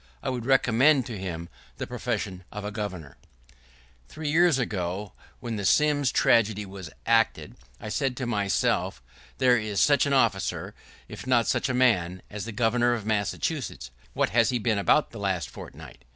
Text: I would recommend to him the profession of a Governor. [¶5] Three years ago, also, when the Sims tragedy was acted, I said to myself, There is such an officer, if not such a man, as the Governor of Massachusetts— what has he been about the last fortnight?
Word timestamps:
I 0.23 0.31
would 0.31 0.47
recommend 0.47 1.05
to 1.05 1.17
him 1.19 1.47
the 1.77 1.85
profession 1.85 2.43
of 2.51 2.65
a 2.65 2.71
Governor. 2.71 3.17
[¶5] 4.09 4.09
Three 4.09 4.31
years 4.31 4.57
ago, 4.57 4.93
also, 4.97 5.13
when 5.41 5.57
the 5.57 5.63
Sims 5.63 6.11
tragedy 6.11 6.65
was 6.65 6.89
acted, 7.05 7.55
I 7.79 7.89
said 7.89 8.17
to 8.17 8.25
myself, 8.25 9.03
There 9.37 9.59
is 9.59 9.79
such 9.79 10.07
an 10.07 10.13
officer, 10.13 10.73
if 11.07 11.27
not 11.27 11.45
such 11.45 11.69
a 11.69 11.75
man, 11.75 12.23
as 12.31 12.45
the 12.45 12.51
Governor 12.51 12.95
of 12.95 13.05
Massachusetts— 13.05 13.91
what 14.15 14.29
has 14.31 14.49
he 14.49 14.57
been 14.57 14.79
about 14.79 15.11
the 15.11 15.19
last 15.19 15.51
fortnight? 15.51 16.03